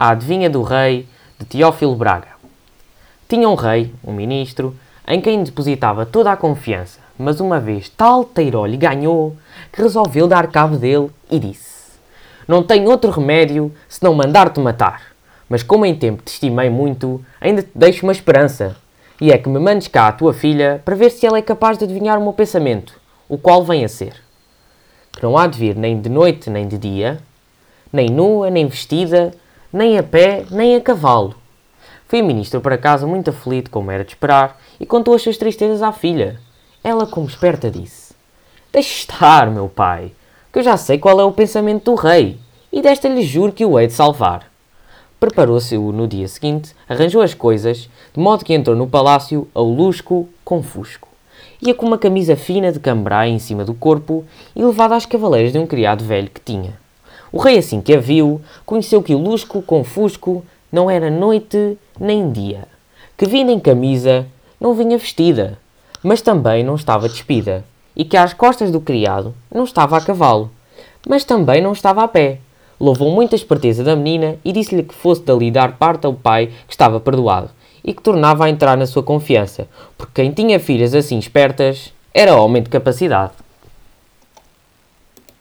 A 0.00 0.12
Adivinha 0.12 0.48
do 0.48 0.62
Rei, 0.62 1.06
de 1.38 1.44
Teófilo 1.44 1.94
Braga. 1.94 2.28
Tinha 3.28 3.46
um 3.46 3.54
rei, 3.54 3.92
um 4.02 4.14
ministro, 4.14 4.74
em 5.06 5.20
quem 5.20 5.44
depositava 5.44 6.06
toda 6.06 6.32
a 6.32 6.38
confiança, 6.38 7.00
mas 7.18 7.38
uma 7.38 7.60
vez 7.60 7.90
tal 7.90 8.24
teiró 8.24 8.64
lhe 8.64 8.78
ganhou 8.78 9.36
que 9.70 9.82
resolveu 9.82 10.26
dar 10.26 10.46
cabo 10.46 10.78
dele 10.78 11.10
e 11.30 11.38
disse: 11.38 11.98
Não 12.48 12.62
tenho 12.62 12.88
outro 12.88 13.10
remédio 13.10 13.70
senão 13.90 14.14
mandar-te 14.14 14.58
matar, 14.58 15.02
mas 15.50 15.62
como 15.62 15.84
em 15.84 15.94
tempo 15.94 16.22
te 16.22 16.28
estimei 16.28 16.70
muito, 16.70 17.22
ainda 17.38 17.62
te 17.62 17.68
deixo 17.74 18.06
uma 18.06 18.12
esperança, 18.12 18.78
e 19.20 19.30
é 19.30 19.36
que 19.36 19.50
me 19.50 19.58
mandes 19.58 19.88
cá 19.88 20.08
a 20.08 20.12
tua 20.12 20.32
filha 20.32 20.80
para 20.82 20.96
ver 20.96 21.10
se 21.10 21.26
ela 21.26 21.36
é 21.36 21.42
capaz 21.42 21.76
de 21.76 21.84
adivinhar 21.84 22.18
o 22.18 22.22
meu 22.22 22.32
pensamento, 22.32 22.98
o 23.28 23.36
qual 23.36 23.62
vem 23.62 23.84
a 23.84 23.88
ser: 23.88 24.14
que 25.12 25.22
não 25.22 25.36
há 25.36 25.46
de 25.46 25.58
vir 25.58 25.76
nem 25.76 26.00
de 26.00 26.08
noite 26.08 26.48
nem 26.48 26.66
de 26.66 26.78
dia, 26.78 27.20
nem 27.92 28.08
nua, 28.08 28.48
nem 28.48 28.66
vestida, 28.66 29.34
nem 29.72 29.98
a 29.98 30.02
pé, 30.02 30.44
nem 30.50 30.76
a 30.76 30.80
cavalo. 30.80 31.34
Foi 32.08 32.20
o 32.20 32.24
ministro 32.24 32.60
para 32.60 32.76
casa 32.76 33.06
muito 33.06 33.30
aflito, 33.30 33.70
como 33.70 33.90
era 33.90 34.04
de 34.04 34.10
esperar, 34.10 34.60
e 34.80 34.86
contou 34.86 35.14
as 35.14 35.22
suas 35.22 35.36
tristezas 35.36 35.80
à 35.80 35.92
filha. 35.92 36.40
Ela, 36.82 37.06
como 37.06 37.28
esperta, 37.28 37.70
disse: 37.70 38.14
Deixe 38.72 39.00
estar, 39.00 39.50
meu 39.50 39.68
pai, 39.68 40.12
que 40.52 40.58
eu 40.58 40.62
já 40.62 40.76
sei 40.76 40.98
qual 40.98 41.20
é 41.20 41.24
o 41.24 41.32
pensamento 41.32 41.90
do 41.90 41.94
rei, 41.94 42.38
e 42.72 42.82
desta 42.82 43.08
lhe 43.08 43.22
juro 43.22 43.52
que 43.52 43.64
o 43.64 43.78
hei 43.78 43.86
de 43.86 43.92
salvar. 43.92 44.50
Preparou-se 45.20 45.76
no 45.76 46.08
dia 46.08 46.26
seguinte, 46.26 46.74
arranjou 46.88 47.20
as 47.20 47.34
coisas, 47.34 47.90
de 48.12 48.18
modo 48.18 48.44
que 48.44 48.54
entrou 48.54 48.74
no 48.74 48.88
palácio 48.88 49.46
ao 49.54 49.64
lusco 49.64 50.28
com 50.42 50.62
fusco. 50.62 51.08
Ia 51.62 51.74
com 51.74 51.86
uma 51.86 51.98
camisa 51.98 52.34
fina 52.34 52.72
de 52.72 52.80
cambrai 52.80 53.28
em 53.28 53.38
cima 53.38 53.64
do 53.64 53.74
corpo 53.74 54.24
e 54.56 54.64
levada 54.64 54.96
às 54.96 55.04
cavaleiras 55.04 55.52
de 55.52 55.58
um 55.58 55.66
criado 55.66 56.02
velho 56.02 56.30
que 56.30 56.40
tinha. 56.40 56.79
O 57.32 57.38
rei, 57.38 57.58
assim 57.58 57.80
que 57.80 57.94
a 57.94 58.00
viu, 58.00 58.40
conheceu 58.66 59.02
que 59.02 59.14
o 59.14 59.18
lusco 59.18 59.62
com 59.62 59.84
fusco 59.84 60.44
não 60.72 60.90
era 60.90 61.10
noite 61.10 61.78
nem 61.98 62.30
dia, 62.30 62.66
que 63.16 63.26
vinda 63.26 63.52
em 63.52 63.60
camisa 63.60 64.26
não 64.60 64.74
vinha 64.74 64.98
vestida, 64.98 65.58
mas 66.02 66.22
também 66.22 66.64
não 66.64 66.74
estava 66.74 67.08
despida, 67.08 67.64
e 67.94 68.04
que 68.04 68.16
às 68.16 68.32
costas 68.32 68.70
do 68.70 68.80
criado 68.80 69.34
não 69.52 69.64
estava 69.64 69.96
a 69.96 70.00
cavalo, 70.00 70.50
mas 71.08 71.24
também 71.24 71.62
não 71.62 71.72
estava 71.72 72.02
a 72.02 72.08
pé. 72.08 72.38
Louvou 72.80 73.10
muito 73.12 73.34
a 73.34 73.36
esperteza 73.36 73.84
da 73.84 73.94
menina 73.94 74.36
e 74.44 74.52
disse-lhe 74.52 74.82
que 74.82 74.94
fosse 74.94 75.22
dali 75.22 75.50
dar 75.50 75.76
parte 75.76 76.06
ao 76.06 76.14
pai 76.14 76.48
que 76.66 76.72
estava 76.72 76.98
perdoado, 76.98 77.50
e 77.84 77.92
que 77.94 78.02
tornava 78.02 78.44
a 78.44 78.50
entrar 78.50 78.76
na 78.76 78.86
sua 78.86 79.02
confiança, 79.02 79.68
porque 79.96 80.22
quem 80.22 80.32
tinha 80.32 80.58
filhas 80.58 80.94
assim 80.94 81.18
espertas 81.18 81.92
era 82.12 82.34
homem 82.34 82.62
de 82.62 82.70
capacidade. 82.70 83.32